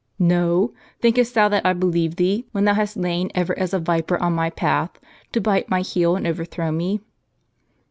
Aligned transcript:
"JSTo? 0.19 0.73
thinkest 0.99 1.35
thou 1.35 1.47
that 1.49 1.63
I 1.63 1.73
believe 1.73 2.15
thee, 2.15 2.47
when 2.53 2.65
thou 2.65 2.73
hast 2.73 2.97
lain 2.97 3.29
ever 3.35 3.53
as 3.59 3.71
a 3.71 3.77
viper 3.77 4.17
on 4.19 4.33
my 4.33 4.49
path, 4.49 4.99
to 5.31 5.39
bite 5.39 5.69
my 5.69 5.81
heel 5.81 6.15
and 6.15 6.25
overthrow 6.25 6.71
me 6.71 7.01